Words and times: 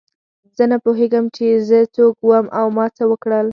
زه 0.57 0.63
نه 0.71 0.77
پوهېږم 0.83 1.25
چې 1.35 1.45
زه 1.67 1.79
څوک 1.95 2.15
وم 2.25 2.45
او 2.59 2.65
ما 2.75 2.85
څه 2.97 3.03
وکړل. 3.11 3.47